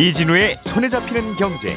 [0.00, 1.76] 이진우의 손에 잡히는 경제.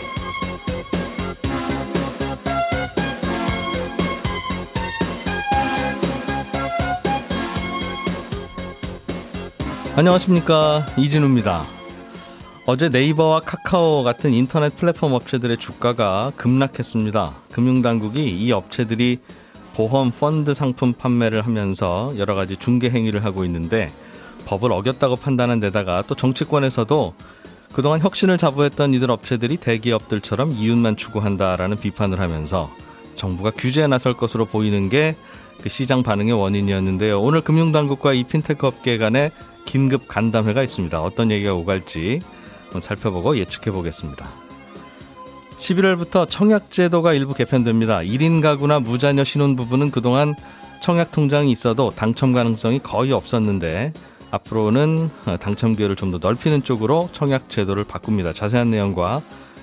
[9.97, 11.65] 안녕하십니까 이진우입니다.
[12.65, 17.33] 어제 네이버와 카카오 같은 인터넷 플랫폼 업체들의 주가가 급락했습니다.
[17.51, 19.19] 금융당국이 이 업체들이
[19.73, 23.91] 보험 펀드 상품 판매를 하면서 여러 가지 중개 행위를 하고 있는데
[24.45, 27.13] 법을 어겼다고 판단한 데다가 또 정치권에서도
[27.73, 32.71] 그동안 혁신을 자부했던 이들 업체들이 대기업들처럼 이윤만 추구한다라는 비판을 하면서
[33.15, 35.15] 정부가 규제에 나설 것으로 보이는 게
[35.63, 37.21] 그 시장 반응의 원인이었는데요.
[37.21, 39.31] 오늘 금융당국과 이 핀테크 업계 간에
[39.63, 41.01] 긴급 간담회가 있습니다.
[41.01, 42.19] 어떤 얘기가 오갈지
[42.81, 44.27] 살펴보고 예측해 보겠습니다.
[45.57, 47.99] 11월부터 청약제도가 일부 개편됩니다.
[47.99, 50.35] 1인 가구나 무자녀 신혼부부는 그동안
[50.81, 53.93] 청약통장이 있어도 당첨 가능성이 거의 없었는데
[54.33, 58.33] 앞으로는 당첨 기회를 좀 더 넓히는 쪽으로 청약 제도를 바꿉니다.
[58.33, 59.21] 자세한 내용과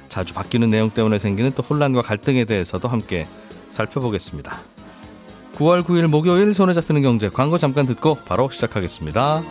[0.09, 3.27] 자주 바뀌는 내용 때문에 생기는 또 혼란과 갈등에 대해서도 함께
[3.71, 4.59] 살펴보겠습니다.
[5.55, 9.43] 9월 9일 목요일 손에 잡히는 경제 광고 잠깐 듣고 바로 시작하겠습니다.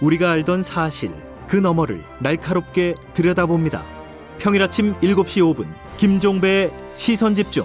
[0.00, 1.12] 우리가 알던 사실
[1.48, 3.84] 그 너머를 날카롭게 들여다봅니다.
[4.38, 5.66] 평일 아침 7시 5분
[5.96, 7.64] 김종배의 시선 집중.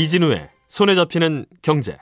[0.00, 1.98] 이진우의 손에 잡히는 경제.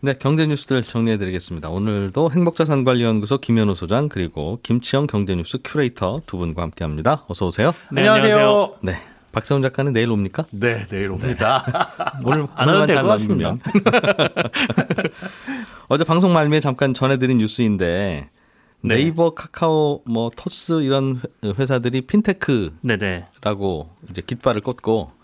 [0.00, 1.70] 네, 경제 뉴스들 정리해 드리겠습니다.
[1.70, 7.24] 오늘도 행복자산관리연구소 김현우 소장 그리고 김치영 경제뉴스 큐레이터 두 분과 함께 합니다.
[7.28, 7.72] 어서 오세요.
[7.90, 8.74] 네, 안녕하세요.
[8.82, 8.98] 네.
[9.32, 10.44] 박세훈 작가는 내일 옵니까?
[10.50, 11.64] 네, 내일 옵니다.
[11.66, 12.20] 네.
[12.28, 13.52] 오늘 안 와도 될것 같습니다.
[15.88, 18.28] 어제 방송 말미에 잠깐 전해드린 뉴스인데
[18.82, 18.94] 네.
[18.94, 23.24] 네이버, 카카오, 뭐 토스 이런 회사들이 핀테크라고 네네.
[24.10, 25.17] 이제 깃발을 꽂고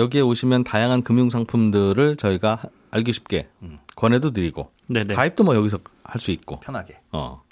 [0.00, 2.58] 여기에 오시면 다양한 금융 상품들을 저희가
[2.90, 3.78] 알기 쉽게 음.
[3.96, 5.14] 권해도 드리고 네네.
[5.14, 6.98] 가입도 뭐 여기서 할 수 있고 편하게.
[7.12, 7.42] 어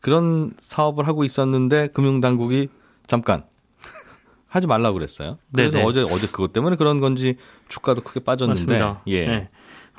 [0.00, 2.68] 그런 사업을 하고 있었는데 금융 당국이
[3.06, 3.44] 잠깐
[4.46, 5.36] 하지 말라 고 그랬어요.
[5.52, 5.84] 그래서 네네.
[5.84, 7.36] 어제 어제 그것 때문에 그런 건지
[7.68, 9.02] 주가도 크게 빠졌는데 맞습니다.
[9.08, 9.26] 예.
[9.26, 9.48] 네.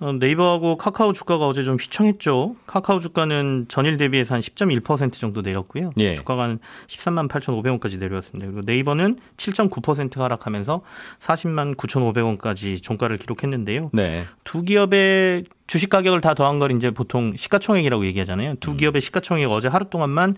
[0.01, 2.55] 어, 네이버하고 카카오 주가가 어제 좀 휘청했죠.
[2.65, 5.91] 카카오 주가는 전일 대비해서 한 10.1% 정도 내렸고요.
[5.97, 6.15] 예.
[6.15, 8.49] 주가가 한 13만 8,500원까지 내려왔습니다.
[8.49, 10.81] 그리고 네이버는 7.9% 하락하면서
[11.19, 13.89] 40만 9,500원까지 종가를 기록했는데요.
[13.93, 14.25] 네.
[14.43, 18.55] 두 기업의 주식 가격을 다 더한 걸 이제 보통 시가총액이라고 얘기하잖아요.
[18.59, 18.77] 두 음.
[18.77, 20.35] 기업의 시가총액 어제 하루 동안만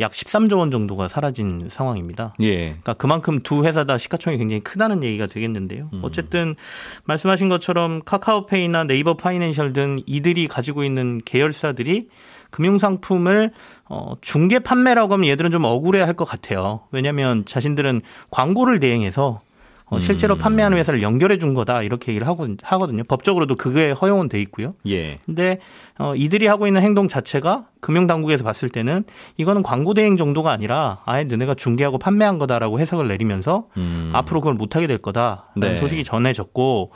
[0.00, 2.34] 약 13조 원 정도가 사라진 상황입니다.
[2.40, 2.56] 예.
[2.70, 5.88] 그러니까 그만큼 두 회사 다 시가총액이 굉장히 크다는 얘기가 되겠는데요.
[5.92, 6.00] 음.
[6.02, 6.56] 어쨌든
[7.04, 12.08] 말씀하신 것처럼 카카오페이나 네이버 파이낸셜 등 이들이 가지고 있는 계열사들이
[12.50, 13.52] 금융상품을
[13.88, 16.80] 어, 중개 판매라고 하면 얘들은 좀 억울해 할 것 같아요.
[16.90, 19.42] 왜냐하면 자신들은 광고를 대행해서
[19.92, 20.38] 어, 실제로 음.
[20.38, 23.04] 판매하는 회사를 연결해 준 거다 이렇게 얘기를 하고 하거든요.
[23.04, 24.74] 법적으로도 그게 허용은 돼 있고요.
[24.88, 25.18] 예.
[25.26, 25.58] 근데
[25.98, 29.04] 어, 이들이 하고 있는 행동 자체가 금융 당국에서 봤을 때는
[29.36, 34.10] 이거는 광고 대행 정도가 아니라 아예 너네가 중개하고 판매한 거다라고 해석을 내리면서 음.
[34.14, 35.50] 앞으로 그걸 못 하게 될 거다.
[35.56, 35.78] 네.
[35.78, 36.92] 소식이 전해졌고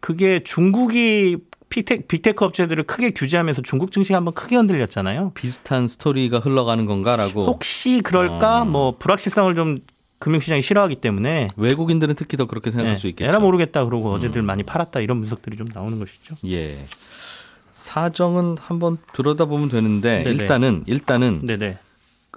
[0.00, 1.38] 그게 중국이
[1.70, 5.32] big tech, big tech 업체들을 크게 규제하면서 중국 증시가 한번 크게 흔들렸잖아요.
[5.34, 7.46] 비슷한 스토리가 흘러가는 건가라고.
[7.46, 8.62] 혹시 그럴까?
[8.62, 8.64] 어.
[8.64, 9.78] 뭐 불확실성을 좀
[10.18, 13.00] 금융시장이 싫어하기 때문에 외국인들은 특히 더 그렇게 생각할 네.
[13.00, 13.28] 수 있겠죠.
[13.28, 14.14] 에라 모르겠다 그러고 음.
[14.14, 16.36] 어제들 많이 팔았다 이런 분석들이 좀 나오는 것이죠.
[16.46, 16.86] 예.
[17.72, 20.30] 사정은 한번 들여다보면 되는데 네네.
[20.30, 21.78] 일단은 일단은 네네.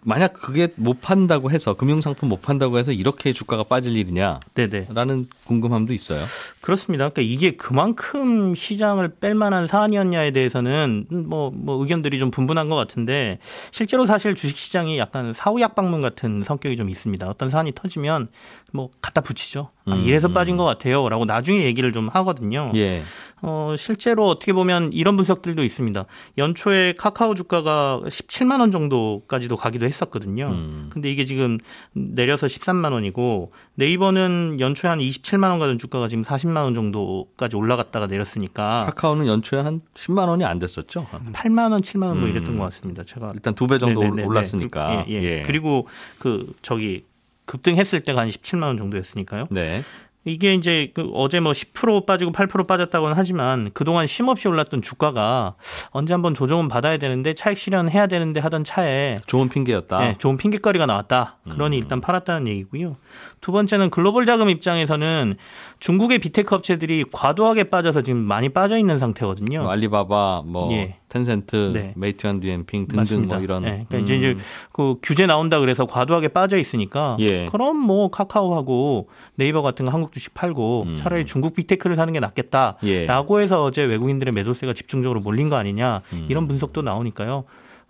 [0.04, 4.40] 만약 그게 못 판다고 해서 금융상품 못 판다고 해서 이렇게 주가가 빠질 일이냐?
[4.54, 4.88] 네네.
[4.94, 6.24] 라는 궁금함도 있어요.
[6.62, 7.10] 그렇습니다.
[7.10, 13.40] 그러니까 이게 그만큼 시장을 뺄 만한 사안이었냐에 대해서는 뭐, 뭐 의견들이 좀 분분한 것 같은데
[13.72, 17.28] 실제로 사실 주식시장이 약간 사후약 방문 같은 성격이 좀 있습니다.
[17.28, 18.30] 어떤 사안이 터지면
[18.74, 19.70] 뭐 갖다 붙이죠.
[19.86, 20.58] 아, 음, 이래서 빠진 음.
[20.58, 21.08] 것 같아요.
[21.10, 22.72] 라고 나중에 얘기를 좀 하거든요.
[22.76, 23.04] 예.
[23.42, 26.06] 어, 실제로 어떻게 보면 이런 분석들도 있습니다.
[26.40, 30.48] 연초에 카카오 주가가 17만 원 정도까지도 가기도 했었거든요.
[30.48, 30.90] 음.
[30.92, 31.60] 근데 이게 지금
[31.94, 38.08] 내려서 13만 원이고 네이버는 연초에 한 27만 원 가던 주가가 지금 40만 원 정도까지 올라갔다가
[38.08, 41.06] 내렸으니까 카카오는 연초에 한 10만 원이 안 됐었죠.
[41.34, 42.58] 8만 원, 7만 원뭐 이랬던 음.
[42.60, 43.04] 것 같습니다.
[43.04, 44.28] 제가 일단 두 배 정도 네네네네.
[44.28, 45.06] 올랐으니까.
[45.10, 45.24] 예, 예.
[45.24, 45.44] 예.
[45.46, 47.04] 그리고 그 저기
[47.46, 49.46] 급등했을 때가 한 17만 원 정도였으니까요.
[49.52, 49.84] 네.
[50.26, 55.56] 이게 이제 그 어제 뭐 10% 빠지고 8% 빠졌다고는 하지만 그동안 쉼없이 올랐던 주가가
[55.92, 60.00] 언제 한번 조정은 받아야 되는데 차익 실현해야 되는데 하던 차에 좋은 핑계였다.
[60.00, 61.38] 네, 좋은 핑계거리가 나왔다.
[61.50, 61.82] 그러니 음.
[61.82, 62.98] 일단 팔았다는 얘기고요.
[63.40, 65.36] 두 번째는 글로벌 자금 입장에서는
[65.80, 69.62] 중국의 big tech 업체들이 과도하게 빠져서 지금 많이 빠져 있는 상태거든요.
[69.62, 70.98] 뭐 알리바바 뭐 예.
[71.08, 71.94] 텐센트, 네.
[71.96, 73.36] 메이퇀 디엔핑 등등 맞습니다.
[73.36, 73.64] 뭐 이런.
[73.64, 73.86] 네.
[73.88, 74.18] 그러니까 음.
[74.18, 74.38] 이제
[74.74, 77.46] 그 규제 나온다 그래서 과도하게 빠져 있으니까 예.
[77.46, 80.98] 그럼 뭐 카카오하고 네이버 같은 거 한국 주식 팔고 음.
[80.98, 83.44] 차라리 중국 big tech를 사는 게 낫겠다라고 예.
[83.44, 86.26] 해서 어제 외국인들의 매도세가 집중적으로 몰린 거 아니냐 음.
[86.28, 87.44] 이런 분석도 나오니까요.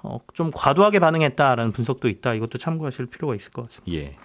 [0.04, 2.34] 어, 좀 과도하게 반응했다라는 분석도 있다.
[2.34, 3.98] 이것도 참고하실 필요가 있을 것 같습니다.
[3.98, 4.16] 예.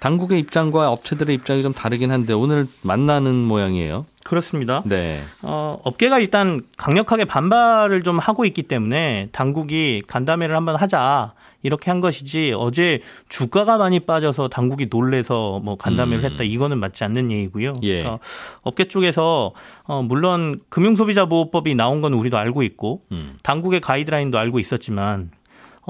[0.00, 4.06] 당국의 입장과 업체들의 입장이 좀 다르긴 한데 오늘 만나는 모양이에요.
[4.22, 4.82] 그렇습니다.
[4.86, 5.22] 네.
[5.42, 12.00] 어, 업계가 일단 강력하게 반발을 좀 하고 있기 때문에 당국이 간담회를 한번 하자 이렇게 한
[12.00, 16.30] 것이지 어제 주가가 많이 빠져서 당국이 놀래서 뭐 간담회를 음.
[16.30, 17.74] 했다 이거는 맞지 않는 얘기고요.
[17.82, 18.02] 예.
[18.02, 18.18] 그러니까
[18.62, 19.52] 업계 쪽에서
[19.84, 23.36] 어, 물론 금융소비자보호법이 나온 건 우리도 알고 있고 음.
[23.42, 25.30] 당국의 가이드라인도 알고 있었지만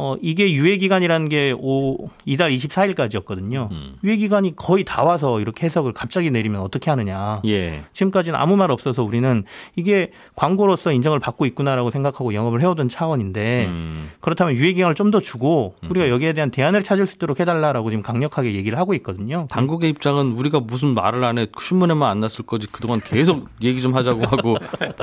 [0.00, 3.70] 어, 이게 유예기간이라는 게 오, 이달 24일까지였거든요.
[3.70, 3.96] 음.
[4.02, 7.42] 유예기간이 거의 다 와서 이렇게 해석을 갑자기 내리면 어떻게 하느냐.
[7.44, 7.82] 예.
[7.92, 9.44] 지금까지는 아무 말 없어서 우리는
[9.76, 14.10] 이게 광고로서 인정을 받고 있구나라고 생각하고 영업을 해오던 차원인데 음.
[14.20, 16.10] 그렇다면 유예기간을 좀 더 주고 우리가 음.
[16.10, 19.48] 여기에 대한 대안을 찾을 수 있도록 해달라라고 지금 강력하게 얘기를 하고 있거든요.
[19.50, 21.48] 당국의 입장은 우리가 무슨 말을 안 해.
[21.60, 22.68] 신문에만 안 났을 거지.
[22.68, 24.56] 그동안 계속 얘기 좀 하자고 하고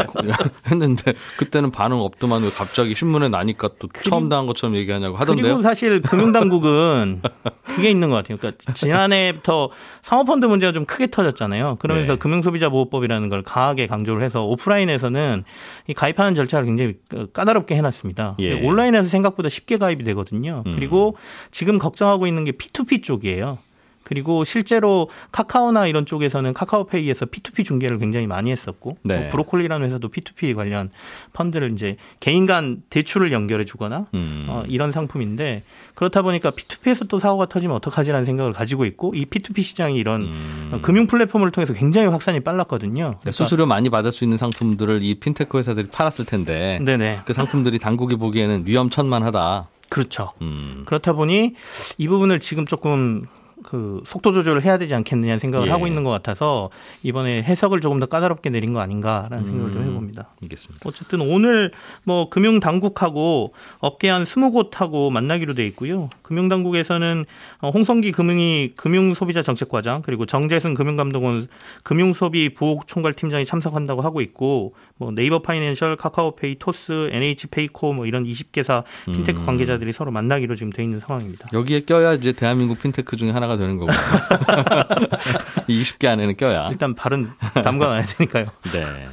[0.72, 5.44] 했는데 그때는 반응 없더만 왜 갑자기 신문에 나니까 또 처음 당한 것처럼 얘기 하냐고 하던데요.
[5.44, 7.22] 그리고 사실 금융당국은
[7.64, 8.38] 그게 있는 것 같아요.
[8.38, 9.70] 그러니까 지난해부터
[10.02, 11.76] 사모펀드 문제가 좀 크게 터졌잖아요.
[11.80, 12.20] 그러면서 네.
[12.20, 15.44] 금융소비자보호법이라는 걸 강하게 강조를 해서 오프라인에서는
[15.88, 16.96] 이 가입하는 절차를 굉장히
[17.34, 18.36] 까다롭게 해놨습니다.
[18.40, 18.62] 예.
[18.62, 20.64] 온라인에서 생각보다 쉽게 가입이 되거든요.
[20.66, 20.76] 음.
[20.76, 21.16] 그리고
[21.52, 23.60] 지금 걱정하고 있는 게 P2P 쪽이에요.
[24.08, 29.24] 그리고 실제로 카카오나 이런 쪽에서는 카카오페이에서 P2P 중계를 굉장히 많이 했었고 네.
[29.24, 30.90] 또 브로콜리라는 회사도 P2P 관련
[31.34, 34.46] 펀드를 이제 개인 간 대출을 연결해 주거나 음.
[34.48, 35.64] 어, 이런 상품인데
[35.94, 40.80] 그렇다 보니까 P2P에서 또 사고가 터지면 어떡하지라는 생각을 가지고 있고 이 P2P 시장이 이런 음.
[40.82, 43.04] 금융 플랫폼을 통해서 굉장히 확산이 빨랐거든요.
[43.04, 47.20] 네, 그러니까 수수료 많이 받을 수 있는 상품들을 이 핀테크 회사들이 팔았을 텐데 네네.
[47.26, 49.68] 그 상품들이 당국이 보기에는 위험천만하다.
[49.90, 50.32] 그렇죠.
[50.42, 50.84] 음.
[50.86, 51.56] 그렇다 보니
[51.98, 53.26] 이 부분을 지금 조금
[53.68, 55.72] 그 속도 조절을 해야 되지 않겠느냐 생각을 예.
[55.72, 56.70] 하고 있는 것 같아서
[57.04, 60.30] 이번에 해석을 조금 더 까다롭게 내린 거 아닌가라는 음, 생각을 좀 해봅니다.
[60.42, 60.88] 알겠습니다.
[60.88, 61.72] 어쨌든 오늘
[62.06, 66.10] 뭐 금융 당국하고 업계 한 스무 곳하고 만나기로 돼 있고요.
[66.22, 67.26] 금융 당국에서는
[67.60, 71.50] 어, 홍성기 금융위 금융 소비자 정책과장 그리고 정재승 금융감독원
[71.84, 78.84] 금융소비 보호 총괄팀장이 참석한다고 하고 있고 뭐 네이버 파이낸셜, 카카오페이, 토스, NHN페이코 뭐 이런 20개사
[79.06, 79.46] 핀테크 음.
[79.46, 81.50] 관계자들이 서로 만나기로 지금 돼 있는 상황입니다.
[81.52, 83.92] 여기에 껴야 이제 대한민국 핀테크 중에 하나가 되는 거고.
[85.70, 86.70] 20개 안에는 껴야.
[86.70, 87.30] 일단 발은
[87.64, 88.46] 담가놔야 되니까요.
[88.74, 89.08] 네.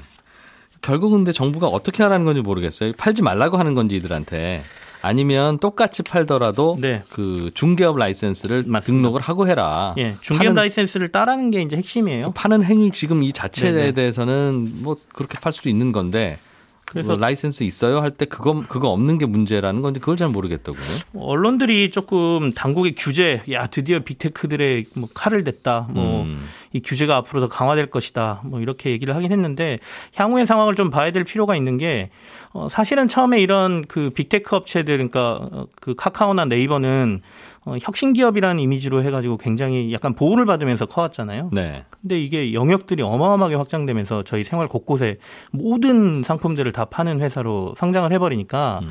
[0.82, 2.92] 결국은 근데 정부가 어떻게 하라는 건지 모르겠어요.
[2.96, 4.62] 팔지 말라고 하는 건지 이들한테.
[5.00, 7.02] 아니면 똑같이 팔더라도 네.
[7.10, 8.80] 그 중개업 라이센스를 맞습니다.
[8.86, 9.94] 등록을 하고 해라.
[9.98, 12.32] 예, 중개업 라이센스를 따라는 게 이제 핵심이에요.
[12.32, 13.92] 파는 행위 지금 이 자체에 네네.
[13.92, 16.38] 대해서는 뭐 그렇게 팔 수도 있는 건데
[16.86, 20.82] 그래서 뭐 라이센스 있어요 할 때 그거 그거 없는 게 문제라는 건데 그걸 잘 모르겠다고요.
[21.16, 26.48] 언론들이 조금 당국의 규제, 야 드디어 빅테크들의 뭐 칼을 댔다, 뭐이 음.
[26.84, 29.78] 규제가 앞으로 더 강화될 것이다, 뭐 이렇게 얘기를 하긴 했는데
[30.14, 32.10] 향후의 상황을 좀 봐야 될 필요가 있는 게
[32.52, 37.20] 어, 사실은 처음에 이런 그 빅테크 업체들 그러니까 어, 그 카카오나 네이버는
[37.66, 41.50] 어, 혁신 기업이라는 이미지로 해가지고 굉장히 약간 보호를 받으면서 커왔잖아요.
[41.52, 41.84] 네.
[42.00, 45.18] 근데 이게 영역들이 어마어마하게 확장되면서 저희 생활 곳곳에
[45.50, 48.88] 모든 상품들을 다 파는 회사로 성장을 해버리니까 음.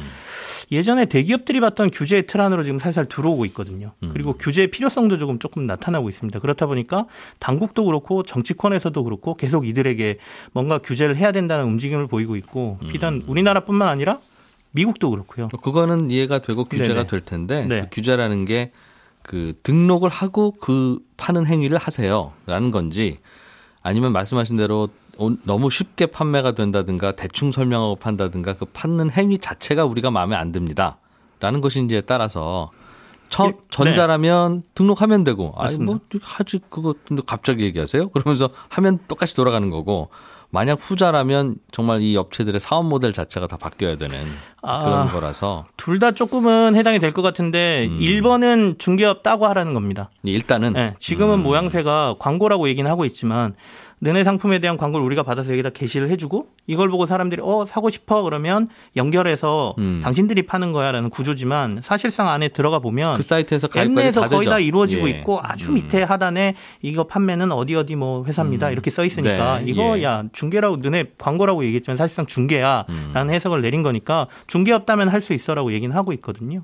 [0.72, 3.92] 예전에 대기업들이 봤던 규제의 틀 안으로 지금 살살 들어오고 있거든요.
[4.02, 4.10] 음.
[4.12, 6.40] 그리고 규제의 필요성도 조금 조금 나타나고 있습니다.
[6.40, 7.06] 그렇다 보니까
[7.38, 10.18] 당국도 그렇고 정치권에서도 그렇고 계속 이들에게
[10.52, 12.88] 뭔가 규제를 해야 된다는 움직임을 보이고 있고 음.
[12.88, 14.20] 비단 우리나라뿐만 아니라
[14.74, 15.48] 미국도 그렇고요.
[15.48, 17.08] 그거는 이해가 되고 규제가 네네.
[17.08, 17.82] 될 텐데 네.
[17.82, 18.72] 그 규제라는 게
[19.24, 23.18] 그 등록을 하고 그 파는 행위를 하세요라는 건지
[23.82, 24.90] 아니면 말씀하신 대로
[25.44, 30.98] 너무 쉽게 판매가 된다든가 대충 설명하고 판다든가 그 판는 행위 자체가 우리가 마음에 안 듭니다.
[31.40, 32.72] 라는 것인지에 따라서
[33.30, 33.54] 처, 네.
[33.70, 34.68] 전자라면 네.
[34.76, 38.10] 등록하면 되고 아니 뭐 하지 그거 근데 갑자기 얘기하세요?
[38.10, 40.10] 그러면서 하면 똑같이 돌아가는 거고
[40.54, 44.24] 만약 후자라면 정말 이 업체들의 사업 모델 자체가 다 바뀌어야 되는
[44.62, 47.98] 아, 그런 거라서 둘 다 조금은 해당이 될 것 같은데 음.
[48.00, 50.12] 1번은 중개업 따고 하라는 겁니다.
[50.24, 51.44] 일단은 네, 지금은 음.
[51.44, 53.56] 모양새가 광고라고 얘기는 하고 있지만
[54.04, 58.22] 너네 상품에 대한 광고를 우리가 받아서 여기다 게시를 해주고 이걸 보고 사람들이 어 사고 싶어
[58.24, 58.68] 그러면
[58.98, 60.02] 연결해서 음.
[60.04, 65.12] 당신들이 파는 거야라는 구조지만 사실상 안에 들어가 보면 그 사이트에서 앱내에서 거의 다 이루어지고 예.
[65.14, 65.76] 있고 아주 음.
[65.76, 68.74] 밑에 하단에 이거 판매는 어디 어디 뭐 회사입니다 음.
[68.74, 69.66] 이렇게 써 있으니까 네.
[69.68, 70.04] 이거 예.
[70.04, 73.30] 야 중개라고 너네 광고라고 얘기했지만 사실상 중개야라는 음.
[73.32, 76.64] 해석을 내린 거니까 중개 없다면 할 수 있어라고 얘기는 하고 있거든요.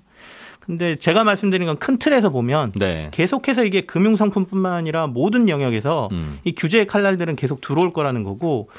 [0.60, 3.10] 근데 제가 말씀드린 건 큰 틀에서 보면 네.
[3.12, 6.40] 계속해서 이게 금융 상품뿐만 아니라 모든 영역에서 음.
[6.44, 8.70] 이 규제의 칼날들은 계속 들어올 거라는 거고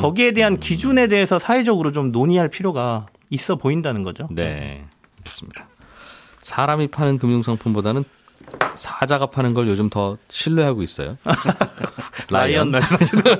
[0.00, 0.60] 거기에 대한 음.
[0.60, 4.28] 기준에 대해서 사회적으로 좀 논의할 필요가 있어 보인다는 거죠.
[4.30, 4.84] 네,
[5.20, 5.68] 그렇습니다.
[6.40, 8.04] 사람이 파는 금융 상품보다는
[8.74, 11.16] 사자가 파는 걸 요즘 더 신뢰하고 있어요.
[12.30, 13.22] 라이언 말씀하시는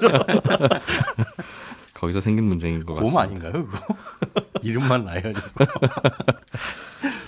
[1.95, 3.12] 거기서 생긴 문제인 것 같습니다.
[3.12, 3.67] 곰 아닌가요?
[3.67, 3.95] 그거?
[4.62, 5.35] 이름만 라이언이.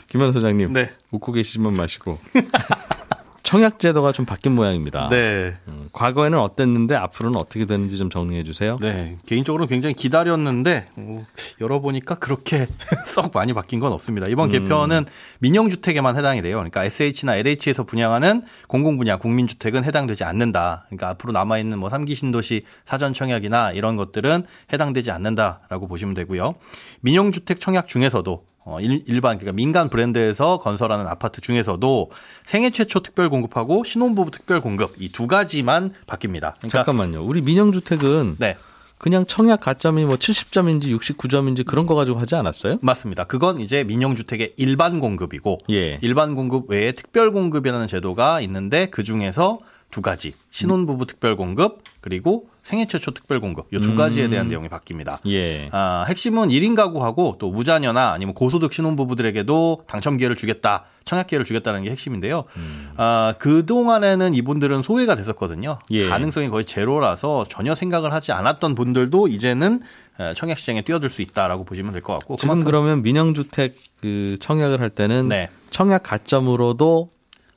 [0.08, 0.90] 김현 소장님, 네.
[1.10, 2.18] 웃고 계시지만 마시고
[3.48, 5.08] 청약 제도가 좀 바뀐 모양입니다.
[5.08, 5.56] 네.
[5.68, 8.76] 음, 과거에는 어땠는데 앞으로는 어떻게 되는지 좀 정리해 주세요.
[8.78, 9.16] 네.
[9.24, 11.26] 개인적으로 굉장히 기다렸는데 어,
[11.58, 12.66] 열어보니까 그렇게
[13.06, 14.28] 썩 많이 바뀐 건 없습니다.
[14.28, 14.52] 이번 음.
[14.52, 15.06] 개편은
[15.38, 16.56] 민영주택에만 해당이 돼요.
[16.56, 20.84] 그러니까 SH나 LH에서 분양하는 공공분야 국민주택은 해당되지 않는다.
[20.88, 26.54] 그러니까 앞으로 남아있는 뭐 3기 신도시 사전 청약이나 이런 것들은 해당되지 않는다라고 보시면 되고요.
[27.00, 32.10] 민영주택 청약 중에서도 어, 일, 일반 그러니까 민간 브랜드에서 건설하는 아파트 중에서도
[32.44, 36.54] 생애 최초 특별 공급하고 신혼부부 특별 공급 이 두 가지만 바뀝니다.
[36.58, 37.24] 그러니까 잠깐만요.
[37.24, 38.56] 우리 민영주택은 네.
[38.98, 42.78] 그냥 청약 가점이 뭐 70점인지 69점인지 그런 거 가지고 하지 않았어요?
[42.82, 43.24] 맞습니다.
[43.24, 45.98] 그건 이제 민영주택의 일반 공급이고 예.
[46.02, 49.60] 일반 공급 외에 특별 공급이라는 제도가 있는데 그 중에서
[49.90, 55.20] 두 가지 신혼부부 특별 공급 그리고 생애 최초 특별 공급 이두 가지에 대한 내용이 바뀝니다.
[55.26, 55.70] 예.
[55.72, 61.84] 아, 핵심은 1인 가구하고 또 무자녀나 아니면 고소득 신혼부부들에게도 당첨 기회를 주겠다, 청약 기회를 주겠다는
[61.84, 62.44] 게 핵심인데요.
[62.98, 65.78] 아, 그동안에는 이분들은 소외가 됐었거든요.
[65.92, 66.06] 예.
[66.06, 69.80] 가능성이 거의 제로라서 전혀 생각을 하지 않았던 분들도 이제는
[70.20, 72.36] 에, 청약 시장에 뛰어들 수 있다라고 보시면 될 것 같고.
[72.36, 75.48] 지금 그러면 민영주택 그 청약을 할 때는 네.
[75.70, 77.08] 청약 가점으로도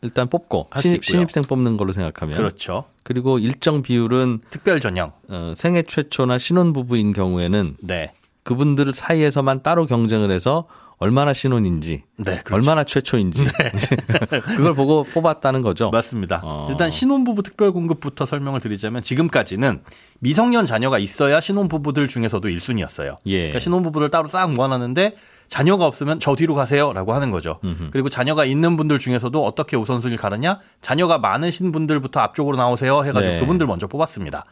[0.02, 1.04] 일단 뽑고 신입.
[1.04, 2.86] 신입생 뽑는 걸로 생각하면 그렇죠.
[3.04, 5.12] 그리고 일정 비율은 특별 전형.
[5.30, 8.12] 어, 생애 최초나 신혼 부부인 경우에는 네.
[8.44, 10.68] 그분들 사이에서만 따로 경쟁을 해서
[10.98, 12.54] 얼마나 신혼인지 네, 그렇죠.
[12.56, 13.46] 얼마나 최초인지
[14.56, 15.90] 그걸 보고 뽑았다는 거죠.
[15.90, 16.42] 맞습니다.
[16.44, 16.68] 어.
[16.70, 19.82] 일단 신혼부부 특별 공급부터 설명을 드리자면 지금까지는
[20.20, 23.18] 미성년 자녀가 있어야 신혼부부들 중에서도 1순위였어요.
[23.26, 23.38] 예.
[23.38, 25.16] 그러니까 신혼부부를 따로 딱 모아놨는데
[25.52, 27.60] 자녀가 없으면 저 뒤로 가세요라고 하는 거죠.
[27.92, 30.60] 그리고 자녀가 있는 분들 중에서도 어떻게 우선순위를 가느냐?
[30.80, 33.40] 자녀가 많으신 분들부터 앞쪽으로 나오세요 해가지고 네.
[33.42, 34.46] 그분들 먼저 뽑았습니다.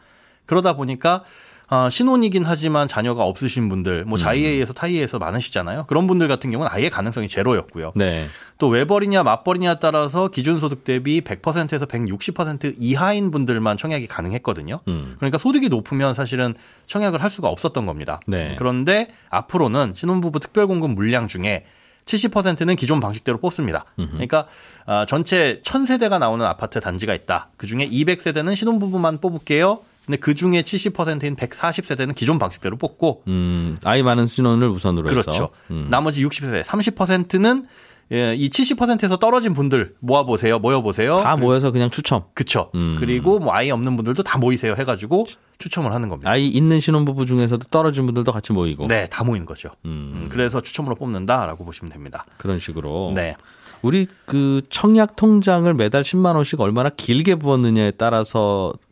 [0.44, 1.24] 그러다 보니까
[1.70, 4.08] 어, 신혼이긴 하지만 자녀가 없으신 분들, 음.
[4.08, 5.86] 뭐 자의에서 타의에서 많으시잖아요.
[5.86, 7.92] 그런 분들 같은 경우는 아예 가능성이 제로였고요.
[7.94, 8.26] 네.
[8.58, 14.80] 또 외벌이냐 맞벌이냐에 따라서 기준소득 대비 100%에서 160% 이하인 분들만 청약이 가능했거든요.
[14.88, 15.14] 음.
[15.18, 16.54] 그러니까 소득이 높으면 사실은
[16.86, 18.20] 청약을 할 수가 없었던 겁니다.
[18.26, 18.56] 네.
[18.58, 21.64] 그런데 앞으로는 신혼부부 특별공급 물량 중에
[22.04, 23.84] 70%는 기존 방식대로 뽑습니다.
[23.94, 24.46] 그러니까
[24.86, 27.50] 아, 전체 1000세대가 나오는 아파트 단지가 있다.
[27.56, 29.82] 그중에 200세대는 신혼부부만 뽑을게요.
[30.06, 35.30] 근데 그 중에 70%인 140세대는 기존 방식대로 뽑고 음, 아이 많은 신혼을 우선으로 그렇죠.
[35.30, 35.86] 해서 음.
[35.90, 37.66] 나머지 60세대, 30%는
[38.12, 41.20] 예, 이 70%에서 떨어진 분들 모아 보세요, 모여 보세요.
[41.20, 42.24] 다 모여서 그냥 추첨.
[42.34, 42.70] 그쵸.
[42.74, 42.96] 음.
[42.98, 45.26] 그리고 뭐 아이 없는 분들도 다 모이세요 해 가지고
[45.58, 46.28] 추첨을 하는 겁니다.
[46.28, 48.88] 아이 있는 신혼부부 중에서도 떨어진 분들도 같이 모이고.
[48.88, 49.70] 네, 다 모이는 거죠.
[49.84, 52.24] 음, 음, 그래서 추첨으로 뽑는다라고 보시면 됩니다.
[52.36, 53.12] 그런 식으로.
[53.14, 53.36] 네.
[53.82, 58.89] 우리 그 청약 통장을 매달 10만 원씩 얼마나 길게 부었느냐에 따라서 그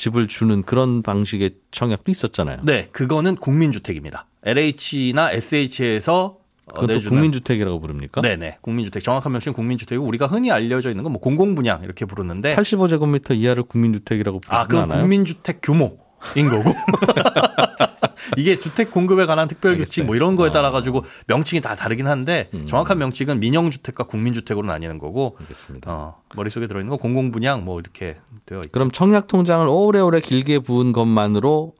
[0.00, 2.60] 집을 주는 그런 방식의 청약도 있었잖아요.
[2.64, 4.26] 네, 그거는 국민주택입니다.
[4.44, 8.22] LH나 SH에서 어, 그것도 내주는 국민주택이라고 부릅니까?
[8.22, 13.36] 네네 국민주택 정확한 명칭은 국민주택이고 우리가 흔히 알려져 있는 건 뭐 공공분양 이렇게 부르는데 85제곱미터
[13.36, 15.00] 이하를 국민주택이라고 부르지 아 않아요?
[15.02, 15.98] 국민주택 규모
[16.36, 16.74] 인 거고
[18.36, 20.52] 이게 주택 공급에 관한 특별 규칙 뭐 이런 거에 아.
[20.52, 22.66] 따라 가지고 명칭이 다 다르긴 한데 음.
[22.66, 25.92] 정확한 명칭은 민영 주택과 국민 주택으로 나뉘는 거고 알겠습니다.
[25.92, 28.70] 어, 머릿속에 들어 있는 거 공공 분양 뭐 이렇게 되어 있죠.
[28.70, 31.74] 그럼 청약 통장을 오래오래 길게 부은 것만으로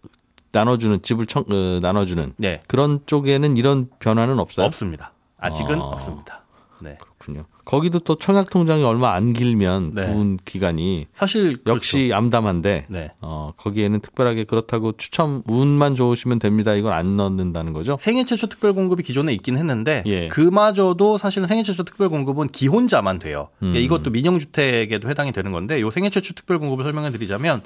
[0.52, 4.66] 나눠주는 집을 청, 어, 나눠주는 네 그런 쪽에는 이런 변화는 없어요?
[4.66, 5.12] 없습니다.
[5.38, 5.85] 아직은 아.
[5.85, 6.44] 없습니다.
[6.80, 7.44] 네 그렇군요.
[7.71, 10.07] 거기도 또 청약 통장이 얼마 안 길면 네.
[10.07, 13.05] 부은 기간이 사실 역시 암담한데 그렇죠.
[13.05, 13.12] 네.
[13.21, 16.75] 어, 거기에는 특별하게 그렇다고 추첨 운만 좋으시면 됩니다.
[16.75, 17.97] 이걸 안 넣는다는 거죠?
[18.00, 20.27] 생애 최초 특별 공급이 기존에 있긴 했는데 예.
[20.27, 23.50] 그마저도 사실은 생애 최초 특별 공급은 기혼자만 돼요.
[23.62, 23.77] 음.
[23.77, 27.62] 이것도 민영 주택에도 해당이 되는 건데 요 생애 최초 특별 공급을 설명해 드리자면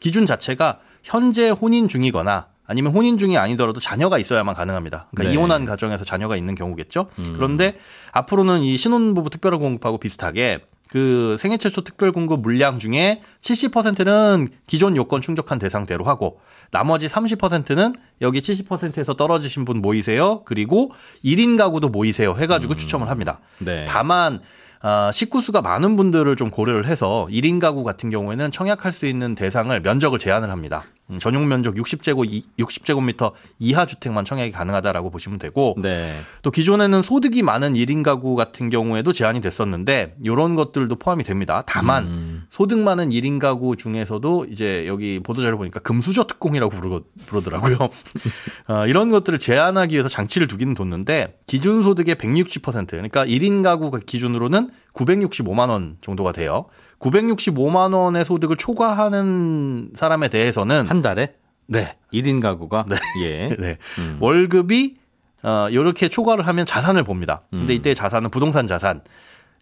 [0.00, 5.08] 기준 자체가 현재 혼인 중이거나 아니면 혼인 중이 아니더라도 자녀가 있어야만 가능합니다.
[5.10, 5.28] 그러니까 네.
[5.28, 5.34] 음.
[5.34, 7.08] 이혼한 가정에서 자녀가 있는 경우겠죠.
[7.34, 7.74] 그런데
[8.12, 14.96] 앞으로는 이 신혼부부 특별 공급하고 비슷하게 그 생애 최초 특별 공급 물량 중에 70%는 기존
[14.96, 16.40] 요건 충족한 대상대로 하고
[16.70, 20.42] 나머지 30%는 여기 70%에서 떨어지신 분 모이세요.
[20.44, 20.90] 그리고
[21.24, 23.40] 1인 가구도 모이세요 해가지고 추첨을 합니다.
[23.58, 23.86] 네.
[23.88, 24.40] 다만
[24.86, 29.80] 아, 식구수가 많은 분들을 좀 고려를 해서 1인 가구 같은 경우에는 청약할 수 있는 대상을
[29.80, 30.82] 면적을 제한을 합니다.
[31.10, 36.18] 음, 전용 면적 60제곱 60제곱미터 이하 주택만 청약이 가능하다라고 보시면 되고 네.
[36.42, 41.62] 또 기존에는 소득이 많은 1인 가구 같은 경우에도 제한이 됐었는데 이런 것들도 포함이 됩니다.
[41.66, 42.46] 다만 음.
[42.48, 47.76] 소득 많은 1인 가구 중에서도 이제 여기 보도 자료 보니까 금수저 특공이라고 부르, 부르더라고요.
[48.68, 54.70] 어, 이런 것들을 제한하기 위해서 장치를 두기는 뒀는데 기준 소득의 160% 그러니까 1인 가구 기준으로는
[54.94, 56.66] 965만 원 정도가 돼요.
[57.04, 61.34] 965만 원의 소득을 초과하는 사람에 대해서는 한 달에
[61.66, 61.96] 네.
[62.12, 62.96] 1인 가구가 네.
[63.22, 63.48] 예.
[63.60, 63.78] 네.
[63.98, 64.18] 음.
[64.20, 64.96] 월급이
[65.42, 67.42] 어, 이렇게 초과를 하면 자산을 봅니다.
[67.50, 67.76] 근데 음.
[67.76, 69.02] 이때 자산은 부동산 자산이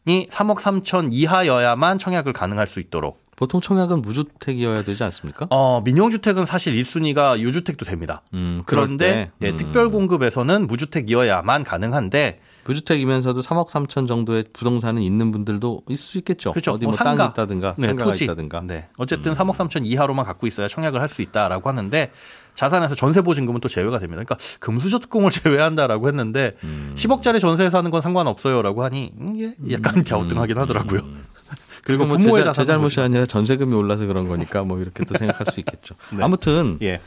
[0.07, 3.22] 3억 3천 이하여야만 청약을 가능할 수 있도록.
[3.43, 5.49] 보통 청약은 무주택이어야 되지 않습니까?
[5.51, 8.23] 어, 민영주택은 사실 1순위가 유주택도 됩니다.
[8.35, 9.57] 음, 그런데 예, 음.
[9.57, 16.53] 특별 공급에서는 무주택이어야만 가능한데 무주택이면서도 3억 3천 정도의 부동산은 있는 분들도 있을 수 있겠죠.
[16.53, 16.71] 그렇죠.
[16.71, 17.33] 어디 뭐 뭐, 땅이 상가.
[17.33, 18.25] 있다든가 네, 상가가 토지.
[18.27, 18.63] 있다든가.
[18.65, 18.87] 네.
[18.97, 19.37] 어쨌든 음.
[19.37, 22.13] 3억 3천 이하로만 갖고 있어야 청약을 할 수 있다라고 하는데
[22.55, 24.23] 자산에서 전세 보증금은 또 제외가 됩니다.
[24.23, 26.95] 그러니까 금수저 특공을 제외한다라고 했는데 음.
[26.97, 30.03] 10억짜리 전세에서 하는 건 상관없어요라고 하니 음, 이게 약간 음.
[30.05, 31.01] 갸우뚱하긴 하더라고요.
[31.83, 33.05] 그리고 뭐 부모의 제, 자- 제 잘못이 보시면.
[33.11, 35.95] 아니라 전세금이 올라서 그런 거니까 뭐 이렇게 또 생각할 수 있겠죠.
[36.17, 36.23] 네.
[36.23, 37.01] 아무튼 예.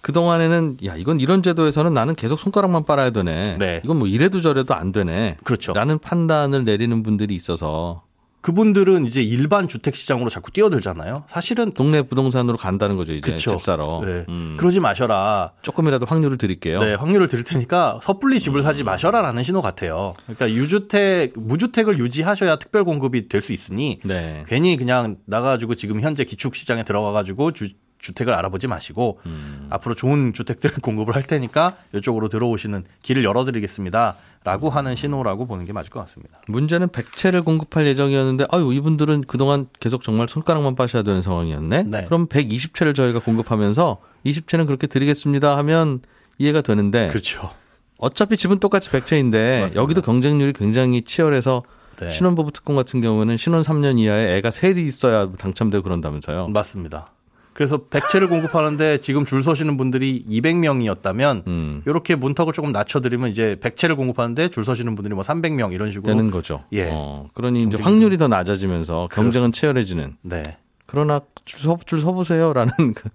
[0.00, 3.56] 그동안에는 야 이건 이런 제도에서는 나는 계속 손가락만 빨아야 되네.
[3.58, 3.80] 네.
[3.84, 5.36] 이건 뭐 이래도 저래도 안 되네.
[5.44, 5.72] 그렇죠.
[5.72, 8.02] 라는 판단을 내리는 분들이 있어서
[8.48, 11.24] 그분들은 이제 일반 주택 시장으로 자꾸 뛰어들잖아요.
[11.26, 13.50] 사실은 동네 부동산으로 간다는 거죠 이제 그쵸.
[13.50, 14.00] 집 사러.
[14.02, 14.24] 네.
[14.30, 14.56] 음.
[14.58, 15.52] 그러지 마셔라.
[15.60, 16.78] 조금이라도 확률을 드릴게요.
[16.80, 20.14] 네, 확률을 드릴 테니까 섣불리 집을 사지 마셔라라는 신호 같아요.
[20.24, 24.44] 그러니까 유주택, 무주택을 유지하셔야 특별 공급이 될 수 있으니 네.
[24.48, 29.66] 괜히 그냥 나가가지고 지금 현재 기축 시장에 들어가가지고 주, 주택을 알아보지 마시고 음.
[29.70, 35.90] 앞으로 좋은 주택들 공급을 할 테니까 이쪽으로 들어오시는 길을 열어드리겠습니다라고 하는 신호라고 보는 게 맞을
[35.90, 36.40] 것 같습니다.
[36.48, 41.82] 문제는 백채를 공급할 예정이었는데 아유 이분들은 그동안 계속 정말 손가락만 빠셔야 되는 상황이었네.
[41.84, 42.04] 네.
[42.04, 46.00] 그럼 120채를 저희가 공급하면서 20채는 그렇게 드리겠습니다 하면
[46.38, 47.50] 이해가 되는데 그렇죠.
[47.98, 49.82] 어차피 집은 똑같이 100채인데 맞습니다.
[49.82, 51.64] 여기도 경쟁률이 굉장히 치열해서
[51.96, 52.10] 네.
[52.12, 56.48] 신혼부부 특공 같은 경우는 신혼 3년 이하에 애가 셋이 있어야 당첨되고 그런다면서요.
[56.48, 57.12] 맞습니다.
[57.58, 63.96] 그래서 백채를 공급하는데 지금 줄 서시는 분들이 200명이었다면 음, 이렇게 문턱을 조금 낮춰드리면 이제 백채를
[63.96, 66.62] 공급하는데 줄 서시는 분들이 뭐 300명 이런 식으로 되는 거죠.
[66.70, 66.88] 예.
[66.92, 70.18] 어, 그러니 이제 확률이 더 낮아지면서 경쟁은 치열해지는.
[70.22, 70.44] 네.
[70.86, 73.08] 그러나 줄, 서, 줄 서보세요라는 그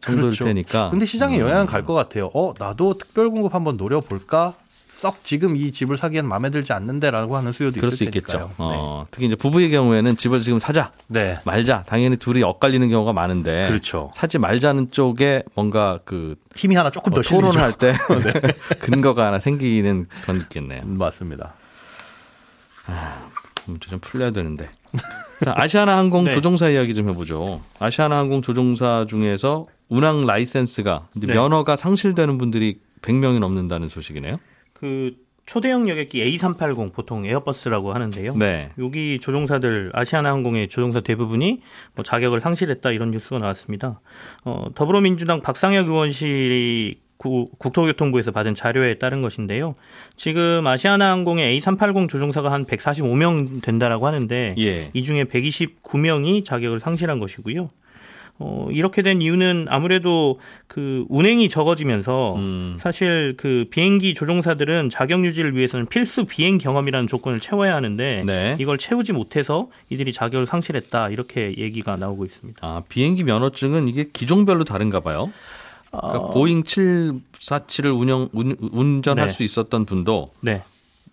[0.00, 0.44] 정도일 그렇죠.
[0.46, 0.90] 테니까.
[0.90, 1.42] 근데 시장에 음.
[1.42, 2.30] 영향은 갈 것 같아요.
[2.34, 4.54] 어, 나도 특별 공급 한번 노려볼까?
[5.04, 8.50] 썩 지금 이 집을 사기엔 마음에 들지 않는데라고 하는 수요도 그럴 있을 수 있겠죠.
[8.56, 11.34] 어, 특히 이제 부부의 경우에는 집을 지금 사자 네.
[11.34, 11.40] 네.
[11.44, 14.10] 말자 당연히 둘이 엇갈리는 경우가 많은데 그렇죠.
[14.14, 17.22] 사지 말자는 쪽에 뭔가 그 힘이 하나 조금 더 어.
[17.22, 17.92] 토론할 때
[18.80, 20.80] 근거가 하나 생기는 게 있겠네요.
[20.86, 21.52] 음, 맞습니다.
[23.66, 24.70] 문제 좀 풀려야 되는데.
[25.44, 26.34] 자, 아시아나 항공 네.
[26.34, 27.60] 조종사 이야기 좀 해보죠.
[27.78, 31.26] 아시아나 항공 조종사 중에서 운항 라이센스가 네.
[31.34, 34.38] 면허가 상실되는 분들이 100명이 넘는다는 소식이네요.
[34.84, 35.14] 그
[35.46, 38.36] 초대형 여객기 A380 보통 에어버스라고 하는데요.
[38.36, 38.68] 네.
[38.78, 41.62] 여기 조종사들 아시아나항공의 조종사 대부분이
[41.94, 44.00] 뭐 자격을 상실했다 이런 뉴스가 나왔습니다.
[44.44, 49.74] 어, 더불어민주당 박상혁 의원실이 구- 국토교통부에서 받은 자료에 따른 것인데요.
[50.16, 54.90] 지금 아시아나항공의 A380 조종사가 한 145명 된다라고 하는데 예.
[54.92, 57.70] 이 중에 129명이 자격을 상실한 것이고요.
[58.38, 62.76] 어, 이렇게 된 이유는 아무래도 그 운행이 적어지면서 음.
[62.80, 68.56] 사실 그 비행기 조종사들은 자격 유지를 위해서는 필수 비행 경험이라는 조건을 채워야 하는데 네.
[68.58, 72.58] 이걸 채우지 못해서 이들이 자격을 상실했다 이렇게 얘기가 나오고 있습니다.
[72.60, 75.32] 아, 비행기 면허증은 이게 기종별로 다른가 봐요.
[75.90, 79.32] 그러니까 어, 보잉 747을 운영 운, 운전할 네.
[79.32, 80.64] 수 있었던 분도 네.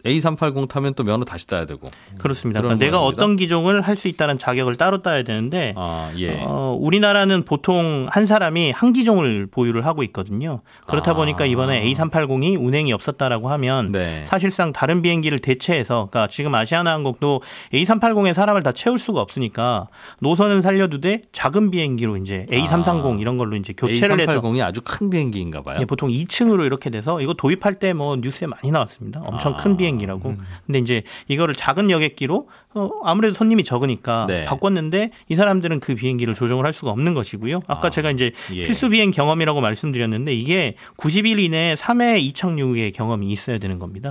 [0.06, 1.90] A380 타면 또 면허 다시 따야 되고.
[2.18, 2.60] 그렇습니다.
[2.62, 3.22] 그러니까 내가 모양입니다.
[3.24, 6.40] 어떤 기종을 할 수 있다는 자격을 따로 따야 되는데 아, 예.
[6.42, 10.62] 어, 우리나라는 보통 한 사람이 한 기종을 보유를 하고 있거든요.
[10.88, 11.14] 그렇다 아.
[11.14, 14.24] 보니까 이번에 A380이 운행이 없었다라고 하면 네.
[14.26, 17.42] 사실상 다른 비행기를 대체해서 그러니까 지금 아시아나항공도
[17.74, 19.88] A380에 사람을 다 채울 수가 없으니까
[20.20, 23.18] 노선은 살려두되 작은 비행기로 이제 A330 아.
[23.20, 25.78] 이런 걸로 이제 교체를 해서 A380이 아주 큰 비행기인가 봐요.
[25.82, 29.22] 예, 보통 2층으로 이렇게 돼서 이거 도입할 때 뭐 뉴스에 많이 나왔습니다.
[29.26, 29.58] 엄청 아.
[29.58, 30.36] 큰 비행기 라고.
[30.66, 34.46] 근데 이제 이거를 작은 여객기로 어, 아무래도 손님이 적으니까 네.
[34.46, 37.62] 바꿨는데 이 사람들은 그 비행기를 조종을 할 수가 없는 것이고요.
[37.68, 38.64] 아까 아, 제가 이제 예.
[38.64, 44.10] 필수 비행 경험이라고 말씀드렸는데 이게 90일 이내에 3회 이착륙의 경험이 있어야 되는 겁니다.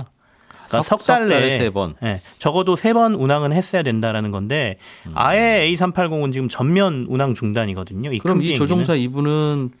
[0.67, 1.95] 그러니까 석- 석달 내에 세 번.
[2.03, 5.11] 예, 적어도 세 번 운항은 했어야 된다라는 건데 음.
[5.15, 8.13] 아예 A380은 지금 전면 운항 중단이거든요.
[8.13, 8.55] 이 그럼 큰 이.
[8.55, 9.71] 조종사 이분은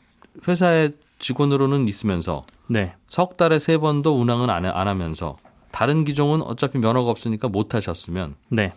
[0.47, 2.93] 회사의 직원으로는 있으면서 네.
[3.07, 5.37] 석 달에 세 번도 운항은 안, 해- 안 하면서
[5.71, 8.73] 다른 기종은 어차피 면허가 없으니까 못 하셨으면 네.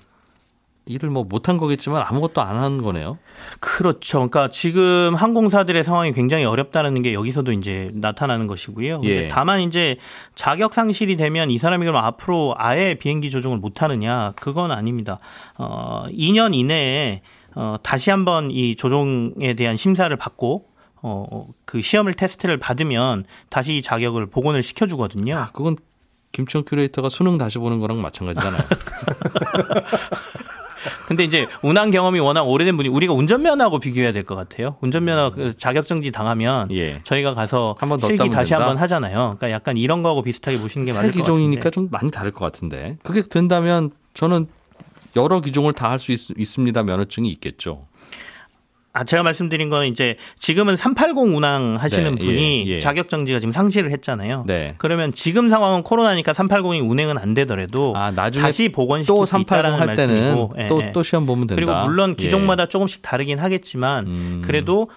[0.86, 3.18] 일을 뭐 못한 거겠지만 아무것도 안 한 거네요.
[3.58, 4.18] 그렇죠.
[4.18, 9.00] 그러니까 지금 항공사들의 상황이 굉장히 어렵다는 게 여기서도 이제 나타나는 것이고요.
[9.04, 9.28] 예.
[9.28, 9.96] 다만 이제
[10.34, 14.32] 자격 상실이 되면 이 사람이 그럼 앞으로 아예 비행기 조종을 못 하느냐?
[14.36, 15.18] 그건 아닙니다.
[15.56, 17.22] 어, 2년 이내에
[17.54, 20.66] 어, 다시 한번 이 조종에 대한 심사를 받고
[21.02, 25.36] 어, 어, 그 시험을 테스트를 받으면 다시 자격을 복원을 시켜주거든요.
[25.36, 25.76] 아, 그건
[26.34, 28.60] 김청 큐레이터가 수능 다시 보는 거랑 마찬가지잖아요.
[31.06, 34.76] 근데 이제 운항 경험이 워낙 오래된 분이 우리가 운전면허하고 비교해야 될 것 같아요.
[34.80, 37.00] 운전면허 그 자격정지 당하면 예.
[37.04, 38.54] 저희가 가서 한번 실기 다시?
[38.54, 39.36] 한번 하잖아요.
[39.38, 41.22] 그러니까 약간 이런 거하고 비슷하게 보시는 게 맞을 것 같아요.
[41.22, 44.46] 기종이니까 좀 많이 다를 것 같은데 그게 된다면 저는
[45.14, 47.86] 여러 기종을 다 할 수 있습니다 면허증이 있겠죠.
[48.96, 52.78] 아, 제가 말씀드린 건 이제 지금은 380 운항 하시는 네, 분이 예, 예.
[52.78, 54.44] 자격 정지가 지금 상실을 했잖아요.
[54.46, 54.76] 네.
[54.78, 59.96] 그러면 지금 상황은 코로나니까 380이 운행은 안 되더라도 아, 나중에 다시 복원시킬 또수 있다라는 할
[59.96, 60.34] 때는
[60.68, 61.56] 또, 예, 또 시험 보면 된다.
[61.56, 62.68] 그리고 물론 기종마다 예.
[62.68, 64.42] 조금씩 다르긴 하겠지만 음.
[64.44, 64.88] 그래도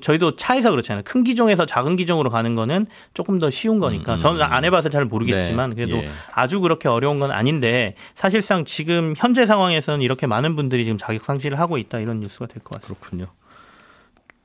[0.00, 1.02] 저희도 차에서 그렇잖아요.
[1.04, 4.14] 큰 기종에서 작은 기종으로 가는 거는 조금 더 쉬운 거니까.
[4.14, 4.18] 음, 음.
[4.18, 5.76] 저는 안 해봐서 잘 모르겠지만 네.
[5.76, 6.10] 그래도 예.
[6.32, 11.58] 아주 그렇게 어려운 건 아닌데 사실상 지금 현재 상황에서는 이렇게 많은 분들이 지금 자격 상실을
[11.58, 13.00] 하고 있다 이런 뉴스가 될 것 같습니다.
[13.00, 13.26] 그렇군요.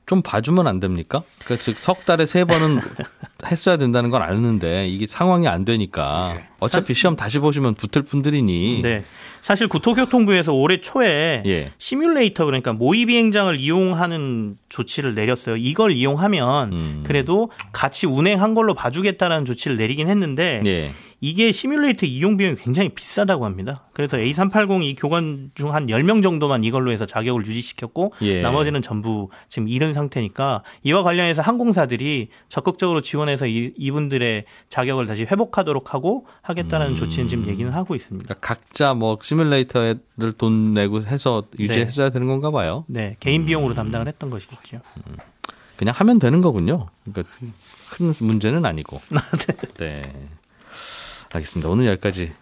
[0.06, 1.22] 좀 봐주면 안 됩니까?
[1.44, 2.80] 그러니까 즉 석 달에 세 번은
[3.44, 6.44] 했어야 된다는 건 아는데 이게 상황이 안 되니까 네.
[6.60, 8.82] 어차피 시험 다시 보시면 붙을 분들이니.
[8.82, 9.04] 네.
[9.42, 11.72] 사실 국토교통부에서 올해 초에 예.
[11.78, 15.56] 시뮬레이터 그러니까 모의 비행장을 이용하는 조치를 내렸어요.
[15.56, 17.04] 이걸 이용하면 음.
[17.06, 20.90] 그래도 같이 운행한 걸로 봐주겠다라는 조치를 내리긴 했는데 예.
[21.20, 23.84] 이게 시뮬레이터 이용 비용이 굉장히 비싸다고 합니다.
[23.92, 28.40] 그래서 A380 이 교관 중 한 10명 정도만 이걸로 해서 자격을 유지시켰고 예.
[28.40, 35.92] 나머지는 전부 지금 잃은 상태니까 이와 관련해서 항공사들이 적극적으로 지원해서 이, 이분들의 자격을 다시 회복하도록
[35.92, 36.96] 하고 하겠다는 음.
[36.96, 38.24] 조치는 지금 얘기는 하고 있습니다.
[38.24, 42.12] 그러니까 각자 뭐 시뮬레이터를 돈 내고 해서 유지했어야 네.
[42.12, 42.84] 되는 건가 봐요.
[42.88, 43.16] 네.
[43.20, 43.76] 개인 비용으로 음.
[43.76, 44.56] 담당을 했던 것이죠.
[45.08, 45.16] 음.
[45.76, 46.86] 그냥 하면 되는 거군요.
[47.04, 47.30] 그러니까
[47.90, 49.00] 큰 문제는 아니고.
[49.78, 50.02] 네.
[50.02, 50.02] 네.
[51.32, 51.68] 알겠습니다.
[51.68, 52.32] 오늘 여기까지.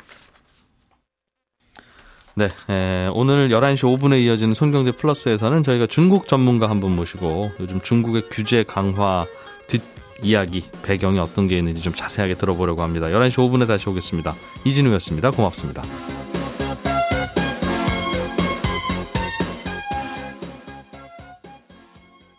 [2.37, 7.81] 네, 에, 오늘 11시 5분에 이어지는 손경제 플러스에서는 저희가 중국 전문가 한 분 모시고 요즘
[7.81, 9.27] 중국의 규제 강화
[9.69, 9.83] 뒷
[10.23, 13.07] 이야기, 배경이 어떤 게 있는지 좀 자세하게 들어보려고 합니다.
[13.09, 14.35] 11시 5분에 다시 오겠습니다.
[14.65, 15.31] 이진우였습니다.
[15.31, 15.83] 고맙습니다.